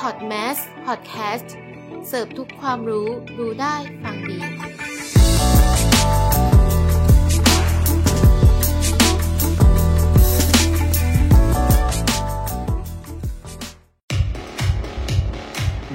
[0.00, 0.56] พอดแมส
[0.86, 1.54] พอดแคสต์
[2.08, 3.08] เสิร์ฟทุกความรู้
[3.38, 4.38] รู้ได้ฟังดี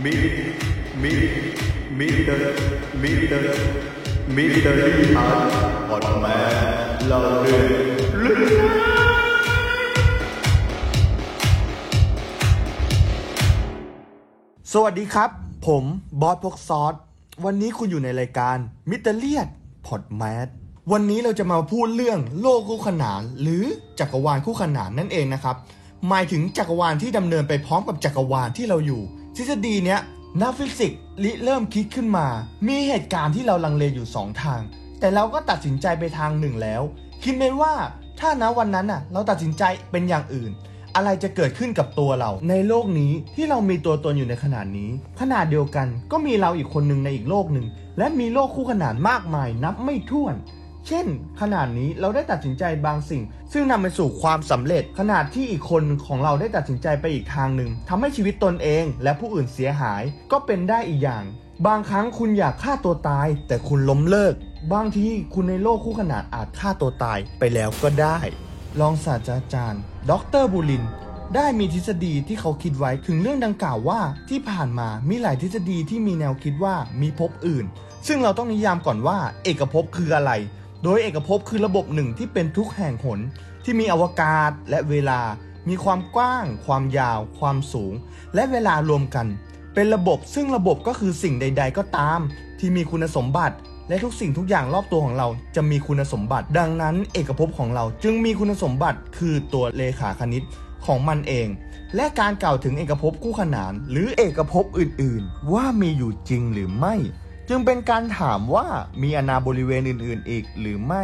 [0.03, 0.15] มิ
[1.03, 1.13] มิ
[1.99, 2.57] มิเตอร์
[3.01, 3.63] มิเตอร์
[4.35, 4.83] มิเตอร์
[5.17, 5.49] อาร์
[5.89, 7.89] พอดแมนเราเรื่อง
[8.23, 8.33] ลึ
[8.77, 8.78] ก
[14.73, 15.29] สวัสดีครับ
[15.67, 15.83] ผม
[16.21, 16.93] บอสพกซอส
[17.45, 18.57] วันนี้คุณอยู่ในรายการ
[18.89, 19.47] มิเตรเลียด
[19.87, 20.47] พอดแมส
[20.91, 23.63] วันนี้เราจะมาพูดเรื่องโลกคู่ขนาน หรือ
[23.99, 25.55] จักรวาลคู่ขนานนั่นเองนะครับ
[26.07, 29.01] หมายถึงจักรวาลที่ดำเนินไปพร้อมกับจักรวาลที่เราอยู่
[29.35, 29.99] ทฤษฎีเนี้ย
[30.41, 32.27] นักฟิสิกส์ริเริ่มคิดขึ้นมา
[32.67, 34.61] มีเหตุการณ์ที่เราลังเลอยู่ 2 ทาง
[34.99, 36.81] แต่เราก็ตัดสินใจไปทางหนึ่งแล้ว
[37.23, 37.73] คิดไหมว่า
[38.19, 40.51] ถ้าณวันนั้นน่ะ เราตัดสินใจเป็นอย่างอื่น
[40.95, 44.89] อะไรจะเกิดขึ้นกับตัวเรา ในโลกนี้ที่เรามีตัวตนอยู่ในขนาดนี้
[45.21, 47.65] ขนาดเดียวกันก็มีเราอีกคนหนึ่งในอีกโลกหนึ่ง
[47.97, 50.35] และมีโลกคู่ขนานมากมาย นับไม่ถ้วน
[50.87, 51.07] เช่น
[51.41, 53.23] ขนาดนี้เราได้ตัดสินใจบางสิ่ง
[53.53, 60.01] ซึ่งนำไปสู่ความสำเร็จ ขนาดที่อีกคนของเราได้ตัดสินใจไปอีกทางหนึ่งทำให้ชีวิตตนเองและผู้อื่นเสียหาย
[60.31, 61.23] ก็เป็นได้อีกอย่าง
[61.67, 64.33] บางครั้งคุณอยากฆ่าตัวตาย แต่คุณล้มเลิก
[64.73, 68.17] บางทีคุณในโลกคู่ขนานอาจฆ่าตัวตายไปแล้วก็ได้
[68.79, 70.83] รองศาสตราจารย์ ดรบุริน
[71.35, 77.65] ได้มีทฤษฎีที่เขาคิดไว้ถึงเรื่องดังกล่าวว่าที่ผ่านมามีหลายทฤษฎีที่มีแนวคิดว่ามีภพอื่น
[78.07, 80.31] ซึ่งเราต้องนิยามก่อนว่า เอกภพคืออะไร
[80.83, 83.19] โดยเอกภพคือระบบหนึ่งที่เป็นทุกแห่งหน
[83.63, 85.21] ที่มีอวกาศและเวลา
[85.69, 87.93] มีความกว้าง ความยาว ความสูง
[88.35, 89.27] และเวลารวมกัน
[89.73, 92.19] เป็นระบบซึ่งระบบก็คือสิ่งใด ๆ ก็ตาม
[92.59, 93.55] ที่มีคุณสมบัติ
[93.89, 100.43] และทุกสิ่งทุกอย่างรอบตัวของเราจะมีคุณสมบัติ ดังนั้น เอกภพของเราจึงมีคุณสมบัติคือตัวเลขาคณิต
[100.85, 101.47] ของมันเอง
[101.95, 106.95] และการกล่าวถึงเอกภพคู่ขนาน หรือเอกภพอื่นๆ ว่ามีอยู่จริงหรือไม่
[107.49, 108.67] จึงเป็นการถามว่า
[109.01, 111.03] มีอนาบริเวณอื่น ๆ อีกหรือไม่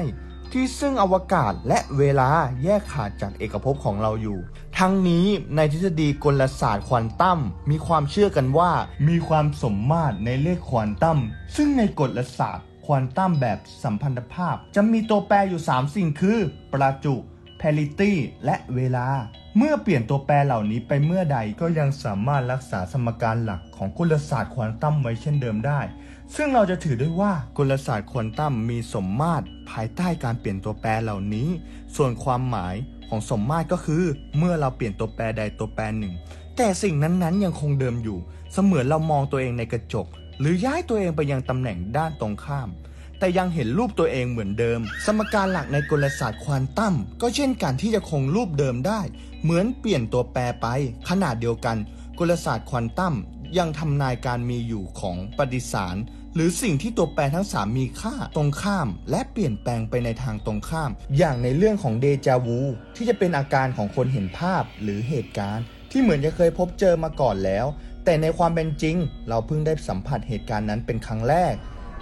[0.52, 2.30] ที่ซึ่งอวกาศและเวลา
[2.64, 4.40] แยกขาดจากเอกภพของเราอยู่
[4.80, 5.26] ทั้งนี้
[5.56, 8.72] ในทฤษฎีกลศาสตร์ควอนตัมมีความเชื่อกันว่า
[9.08, 11.20] มีความสมมาตรในเลขควอนตัม
[11.56, 16.40] ซึ่งในกลศาสตร์ ควอนตัมแบบสัมพันธภาพ จะมีตัวแปรอยู่ 3 สิ่งคือ
[16.74, 17.16] ประจุ
[17.62, 18.12] parity
[18.46, 19.08] และเวลา
[19.58, 25.80] เมื่อเปลี่ยนตัวแปรเหล่านี้ไปเมื่อใดก็ยังสามารถรักษาสมการหลักของกลศาสตร์ควอนตัมไว้เช่นเดิมได้
[26.36, 31.48] ซึ่งเราจะถือได้ว่ากลศาสตร์ควอนตัมมีสมมาตร ภายใต้การเปลี่ยนตัวแปรเหล่านี้
[31.96, 32.76] ส่วนความหมาย
[33.10, 34.04] ของสมมาตรก็คือ
[34.38, 36.14] เมื่อเราเปลี่ยนตัวแปรใดตัวแปรหนึ่ง
[36.58, 38.18] แต่สิ่งนั้นๆยังคงเดิมอยู่
[38.54, 40.08] เสมือนเรามองตัวเองในกระจก
[40.40, 42.70] หรือย้ายตัวเองไปยังตำแหน่งด้านตรงข้าม
[43.20, 49.02] แต่ยังเห็นรูปตัวเองเหมือนเดิม สมการหลักในกลศาสตร์ควอนตัมก็เช่นกันที่จะคงรูปเดิมได้
[49.44, 50.68] เหมือนเปลี่ยนตัวแปรไป
[51.10, 51.78] ขนาดเดียวกัน
[52.20, 53.16] กลศาสตร์ควอนตัม
[53.58, 55.96] ยังทำนายการมีอยู่ของปฏิสาร
[56.36, 62.60] หรือสิ่งที่ตัวแปรทั้ง 3 มีค่าตรงข้าม และเปลี่ยนแปลงไปในทางตรงข้าม อย่างในเรื่องของเดจาวู
[62.96, 67.66] ที่จะเป็นอาการของคนเห็นภาพหรือเหตุการณ์ ที่เหมือนจะเคยพบเจอมาก่อนแล้ว
[68.06, 68.96] แต่ในความเป็นจริง
[69.30, 71.54] เราเพิ่งได้สัมผัสเหตุการณ์นั้นเป็นครั้งแรก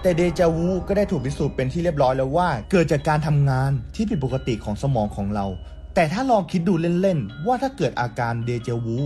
[0.02, 5.46] แต่เดจาวูก็ได้ถูกพิสูจน์เป็นที่เรียบร้อยแล้วว่า เกิดจากการทำงานที่ผิดปกติของสมองของเรา
[5.96, 8.98] แต่ถ้าลองคิดดูเล่นๆ ว่าถ้าเกิดอาการเดจาวู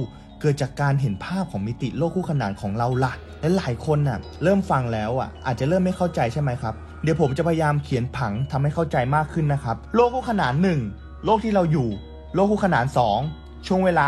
[0.42, 10.80] เกิดจากการเห็นภาพของมิติโลกคู่ขนานของเราล่ะ และหลายคนน่ะ เริ่มฟังแล้วอะ อาจจะเริ่มไม่เข้าใจใช่ไหมครับ เดี๋ยวผมจะพยายามเขียนผังทำให้เข้าใจมากขึ้นนะครับ โลกคู่ขนานหนึ่ง
[11.26, 11.90] โลกที่เราอยู่
[12.34, 13.20] โลกคู่ขนานสอง
[13.68, 14.08] ช่วงเวลา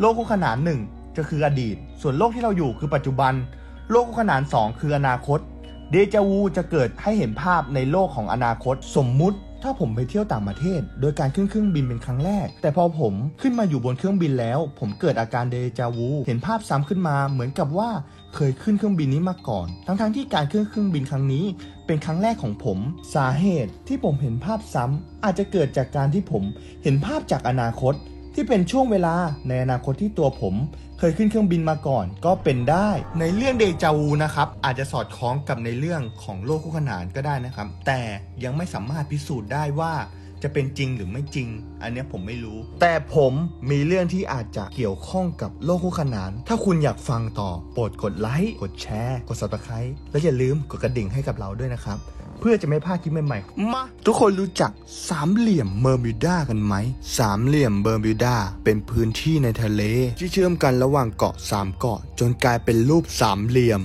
[0.00, 0.80] โลกคู่ขนานหนึ่ง
[1.16, 3.32] จะคืออดีต ส่วนโลกที่เราอยู่คือปัจจุบัน
[3.90, 5.38] โลกคู่ขนานสองคืออนาคต
[5.90, 17.90] เดจาวูจะเกิดให้เห็นภาพในโลกของอนาคต สมมุติถ้าผมไปเที่ยวต่างประเทศ โดยการขึ้นเครื่องบินเป็นครั้งแรก แต่พอผมขึ้นมาอยู่บนเครื่องบินแล้ว ผมเกิดอาการเดจาวู เห็นภาพซ้ำขึ้นมาเหมือนกับว่า
[18.34, 21.44] เคยขึ้นเครื่องบินนี้มาก่อน ทั้งๆทที่การขึ้นเครื่องบินครั้งนี้
[21.86, 22.78] เป็นครั้งแรกของผม
[23.14, 26.42] สาเหตุที่ผมเห็นภาพซ้ำอาจจะเกิดจากการที่ผม
[26.82, 27.94] เห็นภาพจากอนาคต
[28.38, 29.14] ที่เป็นช่วงเวลา
[29.48, 30.54] ในอนาคตที่ตัวผม
[30.98, 32.88] เคยขึ้นเครื่องบินมาก่อน ก็เป็นได้
[33.20, 38.00] ในเรื่องเดจาวูนะครับอาจจะสอดคล้องกับในเรื่องของโลกคู่ขนานก็ได้นะครับ แต่
[38.44, 39.92] ยังไม่สามารถพิสูจน์ได้ว่า
[40.42, 41.48] จะเป็นจริงหรือไม่จริง
[41.82, 43.32] อันนี้ผมไม่รู้ แต่ผม
[43.70, 51.98] มีเรื่องที่อาจจะเกี่ยวข้องกับโลกคู่ขนาน ถ้าคุณอยากฟังต่อโปรดกดไลค์กดแชร์ กด subscribe และอย่าลืมกดกระดิ่งให้กับเราด้วยนะครับ
[52.40, 54.70] เพื่อจะไม่พลาดคลิปใหม่ๆ มาทุกคนรู้จัก
[55.08, 56.74] สามเหลี่ยมเบอร์มิวดากันไหม
[57.18, 59.82] สามเหลี่ยมเบอร์มิวดาเป็นพื้นที่ในทะเล
[60.18, 63.80] ที่เชื่อมกันระหว่างเกาะสามเกาะ จนกลายเป็นรูปสามเหลี่ยม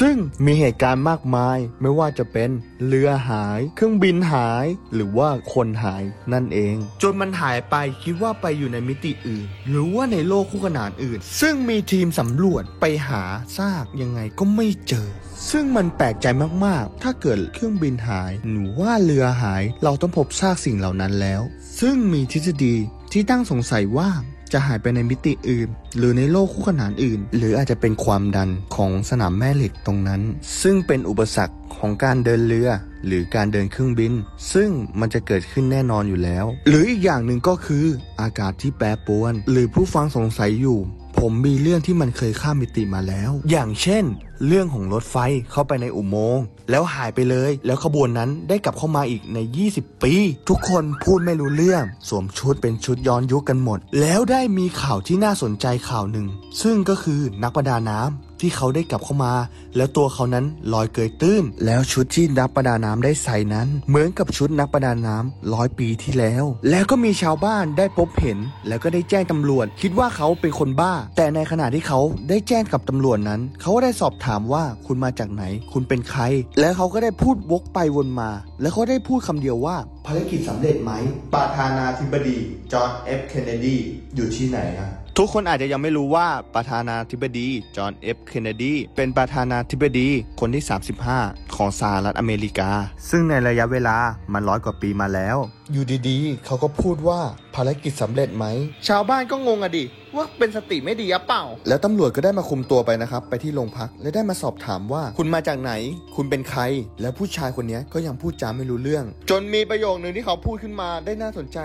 [0.00, 2.50] ซึ่งมีเหตุการณ์มากมายไม่ว่าจะเป็น
[2.86, 6.02] เรือหาย เครื่องบินหาย หรือว่าคนหาย
[6.32, 13.22] นั่นเอง จนมันหายไปคิดว่าไปอยู่ในมิติอื่น หรือว่าในโลกคู่ขนานอื่น ซึ่งมีทีมสำรวจไปหา
[13.58, 15.08] ซากยังไงก็ไม่เจอ
[15.50, 16.26] ซึ่งมันแปลกใจ
[16.64, 21.42] มากๆ ถ้าเกิดเครื่องบินหายหรือว่าเรือหาย เราต้องพบซากสิ่งเหล่านั้นแล้ว
[21.80, 22.74] ซึ่งมีทฤษฎี
[23.12, 24.10] ที่ตั้งสงสัยว่า
[24.52, 30.20] จะหายไปในมิติอื่น หรือในโลกคู่ขนานอื่น หรืออาจจะเป็นความดันของสนามแม่เหล็กตรงนั้น
[30.62, 32.68] ซึ่งเป็นอุปสรรคของการเดินเรือ
[33.06, 34.12] หรือการเดินเครื่องบิน
[34.54, 34.70] ซึ่ง
[35.00, 37.84] มันจะเกิดขึ้นแน่นอนอยู่แล้ว หรืออีกอย่างหนึ่งก็คือ
[38.20, 40.78] อากาศที่แปรปรวน หรือผู้ฟังสงสัยอยู่
[41.20, 44.04] ผมมีเรื่องที่มันเคยข้ามมิติมาแล้ว อย่างเช่น
[44.46, 45.16] เรื่องของรถไฟ
[45.52, 49.38] เข้าไปในอุโมงค์แล้วหายไปเลย แล้วขบวนนั้นได้กลับเข้ามาอีกใน
[49.70, 50.14] 20 ปี
[50.48, 56.26] ทุกคนพูดไม่รู้เรื่อง สวมชุดเป็นชุดย้อนยุคกันหมด แล้วได้มีข่าวที่น่าสนใจข่าวหนึ่ง
[56.62, 59.32] ซึ่งก็คือนักประดาน้ำ ที่เขาได้กลับเข้ามา
[59.76, 68.38] แล้วตัวเขานั้นลอยเกยตื้น แล้วชุดที่นักประดาน้ำได้ใส่นั้น เหมือนกับชุดนักประดาน้ำร้อยปีที่แล้ว แล้วก็มีชาวบ้านได้พบเห็น
[68.68, 76.22] แล้วก็ได้แจ้งตำรวจ คิดว่าเขาเป็นคนบ้า แต่ในขณะที่เขาได้แจ้งกับตำรวจนั้น เขาก็ได้สอบถามว่าคุณมาจากไหน คุณเป็นใคร
[76.60, 78.30] แล้วเขาก็ได้พูดวกไปวนมา
[78.60, 80.92] แล้วเขาได้พูดคำเดียวว่า ภารกิจสำเร็จไหม
[81.34, 82.38] ประธานาธิบดี
[82.72, 83.76] จอห์นเอฟเคนเนดี
[84.16, 90.08] อยู่ที่ไหนอะทุกคนอาจจะยังไม่รู้ว่าประธานาธิบดีจอห์นเอฟเคนเนดีเป็นประธานาธิบดี
[90.40, 90.64] คนที่
[91.12, 92.70] 35 ของสหรัฐอเมริกา
[93.10, 93.96] ซึ่งในระยะเวลา
[94.32, 95.36] มันร้อยกว่าปีมาแล้ว
[95.72, 97.20] อยู่ดีๆ เขาก็พูดว่า
[97.54, 98.46] ภารกิจสำเร็จไหม
[98.88, 99.84] ชาวบ้านก็งงอะดิ
[100.16, 105.72] ว่าเป็นสติไม่ดีอะเปล่า แล้วตำรวจก็ได้มาคุมตัวไปนะครับ ไปที่โรงพัก และได้มาสอบถามว่า คุณมาจากไหน
[106.16, 106.62] คุณเป็นใคร
[107.00, 111.58] แล้วผู้ชายคนนี้ก็ยังพูดจาไม่รู้เรื่อง จนมีประโยคหนึ่งที่เขาพูดขึ้นมาได้น่าสนใจ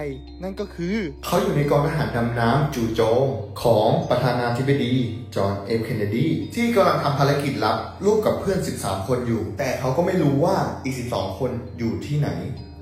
[0.44, 0.96] นั่นก็คือ
[1.26, 3.26] เขาอยู่ในกองทหารดำน้ำจู่โจม
[3.64, 4.94] ของประธานาธิบดี
[5.36, 12.30] จอห์นเอฟเคนเนดีที่กำลังทำภารกิจลับร่วมกับเพื่อน 13 คนอยู่ แต่เขาก็ไม่รู้ว่าอีก 12 คนอยู่ที่ไหน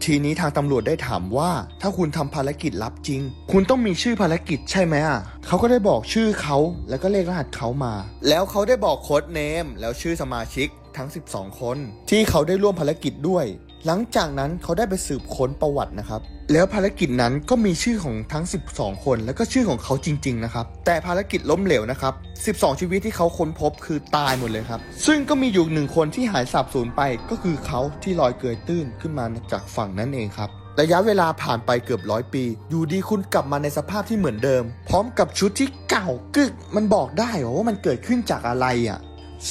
[0.06, 1.52] ทีนี้ทางตำรวจได้ถามว่า
[1.82, 6.58] ถ้าคุณทำภารกิจลับจริง คุณต้องมีชื่อภารกิจใช่ไหมอะเขาก็ได้บอกชื่อเขา
[6.90, 7.94] แล้วก็เลขรหัสเขามา
[8.30, 10.68] แล้วเขาได้บอกโค้ดเนมแล้วชื่อสมาชิก
[10.98, 11.78] ทั้ง 12 คน
[12.10, 13.46] ที่เขาได้ร่วมภารกิจด้วย
[13.86, 16.22] หลังจากนั้นเขาได้ไปสืบค้นประวัตินะครับ
[16.54, 22.14] แล้วภารกิจนั้นก็มีชื่อของทั้ง 12 คน แล้วก็ชื่อของเขาจริง ๆ นะครับ แต่ภารกิจล้มเหลวนะครับ
[22.58, 30.50] 12 ชีวิตที่เขาค้นพบคือตายหมดเลยครับ ซึ่งก็มีอยู่หนึ่งคนที่หายสาบสูญไป ก็คือเขาที่ลอยเกยตื้นขึ้นมาจากฝั่งนั่นเองครับ
[30.80, 39.00] ระยะเวลาผ่านไปเกือบร้อยปี อยู่ดีคุณกลับมาในสภาพที่เหมือนเดิม พร้อมกับชุดที่เก่ากึก มันบอกได้เหรอว่ามันเกิดขึ้นจากอะไรอะ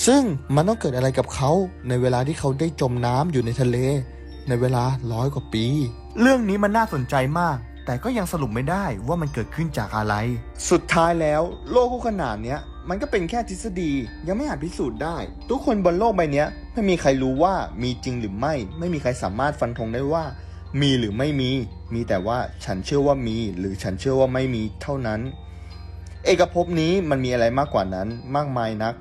[0.06, 0.22] ซึ่ง
[0.54, 1.50] มันต้องเกิดอะไรกับเขา
[1.88, 3.78] ในเวลาที่เขาได้จมน้ำอยู่ในทะเล
[4.48, 5.64] ในเวลาร้อยกว่าปี
[6.22, 7.56] เรื่องนี้มันน่าสนใจมาก
[7.86, 10.14] แต่ก็ยังสรุปไม่ได้ว่ามันเกิดขึ้นจากอะไร
[10.70, 13.92] สุดท้ายแล้ว โลกคู่ขนานเนี้ยมันก็เป็นแค่ทฤษฎี
[14.26, 15.16] ยังไม่อาจพิสูจน์ได้
[15.50, 20.24] ทุกคนบนโลกใบนี้ไม่มีใครรู้ว่ามีจริงหรือไม่ ไม่มีใครสามารถฟันธงได้ว่า
[20.80, 21.50] มีหรือไม่มี
[21.94, 25.20] มีแต่ว่าฉันเชื่อว่ามี หรือฉันเชื่อว่าไม่มีเท่านั้น
[26.24, 28.94] เอกภพนี้มันมีอะไรมากกว่านั้นมากมายนัก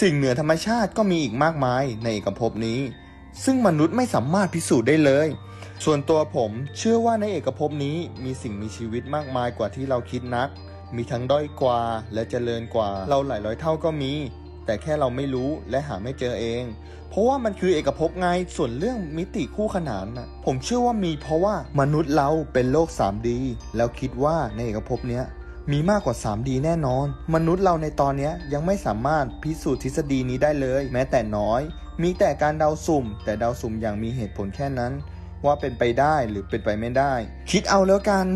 [0.00, 2.80] สิ่งเหนือธรรมชาติก็มีอีกมากมายในเอกภพนี้
[3.44, 5.28] ซึ่งมนุษย์ไม่สามารถพิสูจน์ได้เลย
[5.84, 10.48] ส่วนตัวผมเชื่อว่าในเอกภพนี้มีสิ่งมีชีวิตมากมายกว่าที่เราคิดนัก
[10.96, 11.80] มีทั้งด้อยกว่า
[12.14, 14.12] และเจริญกว่า เราหลายร้อยเท่าก็มี
[14.66, 16.62] แต่แค่เราไม่รู้และหาไม่เจอเอง
[17.10, 23.28] เพราะว่ามันคือเอกภพไงส่วนเรื่องมิติคู่ขนานน่ะผมเชื่อว่ามีเพราะว่ามนุษย์เราเป็นโลก 3D
[23.76, 25.24] แล้วคิดว่าในเอกภพเนี้ย
[25.72, 31.60] มีมากกว่า 3D แน่นอน มนุษย์เราในตอนนี้ยังไม่สามารถพิสูจน์ทฤษฎีนี้ได้เลย แม้แต่น้อย
[32.02, 34.92] มีแต่การเดาสุ่ม แต่เดาสุ่มอย่างมีเหตุผลแค่นั้น
[35.46, 37.12] ว่าเป็นไปได้หรือเป็นไปไม่ได้
[37.50, 38.26] คิดเอาแล้วกัน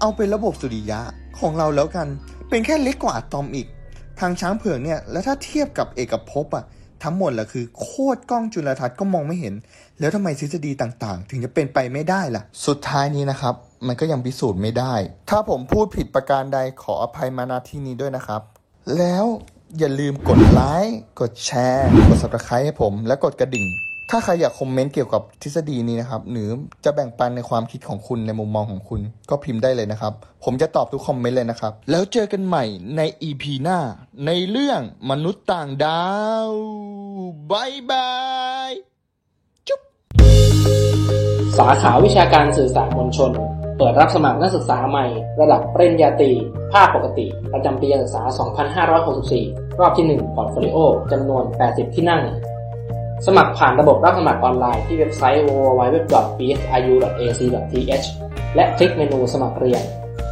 [0.00, 1.00] เอาเป็นระบบสุริยะ
[1.40, 2.08] ของเราแล้วกัน
[2.50, 3.66] เป็นแค่เล็กกว่าอะตอมอีก
[4.20, 6.64] ทางช้างเผือกเนี่ยแล้วถ้าเทียบกับเอกภพอะ
[7.04, 9.54] ทั้งหมดแหละคือโคตรกล้องจุลทรรศน์ก็มองไม่เห็น
[10.00, 13.54] แล้วทำไมทฤษฎีต่างๆ ถึงจะเป็นไปไม่ได้ล่ะ สุดท้ายนี้นะครับ
[13.86, 14.94] มันก็ยังพิสูจน์ไม่ได้
[15.30, 18.42] ถ้าผมพูดผิดประการใดขออภัยมาณที่นี้ด้วยนะครับ
[18.98, 19.24] แล้ว
[19.78, 23.66] อย่าลืมกดไลค์กดแชร์ กด subscribe ให้ผม และกดกระดิ่ง
[24.10, 26.48] ถ้าใครอยากคอมเมนต์เกี่ยวกับทฤษฎีนี้นะครับ หรือ
[26.84, 30.12] จะแบ่งปันในความคิดของคุณในมุมมองของคุณ ก็พิมพ์ได้เลยนะครับ
[30.44, 32.64] ผมจะตอบทุกคอมเมนต์เลยนะครับ แล้วเจอกันใหม่
[32.96, 33.78] ใน EP หน้า
[34.26, 34.80] ในเรื่อง
[35.10, 36.08] มนุษย์ต่างดา
[36.48, 36.50] ว
[37.50, 38.12] บายบา
[38.68, 38.70] ย
[39.68, 39.80] จุ๊บ
[41.58, 43.32] สาขาวิชาการสื่อสารมวลชน
[43.78, 45.06] เปิดรับสมัครนักศึกษาใหม่
[45.40, 46.30] ระดับปริญญาตรี
[46.72, 48.22] ภาคปกติ ประจำปีการศึกษา
[48.96, 50.78] 2564 รอบที่ 1 portfolio
[51.12, 52.22] จำนวน 80 ที่นั่ง
[53.26, 58.06] สมัครผ่านระบบรับสมัครออนไลน์ที่เว็บไซต์ www.bsru.ac.th
[58.56, 59.82] และคลิกเมนูสมัครเรียน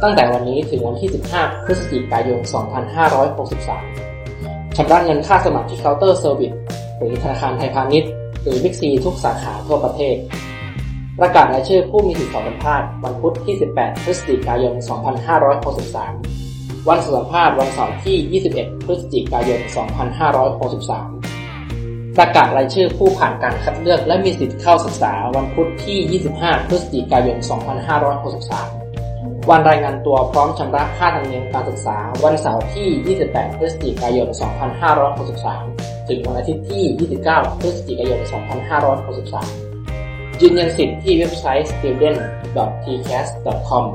[0.03, 2.39] ตั้งแต่วันนี้ถึงวันที่ 15 พฤศจิกายน
[3.97, 6.51] 2563 ชำระเงินค่าสมัครที่เคาน์เตอร์เซอร์วิส
[6.97, 8.11] หรือธนาคารไทยพาณิชย์
[8.43, 10.15] หรือบิ๊กซีทุกสาขาทั่วประเทศ
[11.19, 14.73] ประกาศรายชื่อผู้มีสิทธิขอสัมภาษณ์วันพุธที่ 18 พฤศจิกายน
[16.01, 18.17] 2563 วันสัมภาษณ์วันเสาร์ที่
[18.55, 19.59] 21 พฤศจิกายน
[20.63, 21.22] 2563
[22.17, 27.37] ประกาศรายชื่อผู้ผ่านการคัดเลือกและมีสิทธิ์เข้าศึกษาวันพุธที่ 25 พฤศจิกายน
[28.63, 34.27] 2563 วันรายงานตัวพร้อมชำระค่าธรรมเนียมการศึกษาวันเสาร์ที่ 28 พฤศจิกายน
[34.97, 36.83] 2563 ถึงวันอาทิตย์ที่
[37.29, 38.19] 29 พฤศจิกายน
[39.51, 43.85] 2563 ยืนยันสิทธิ์ที่เว็บไซต์ student.tcas.com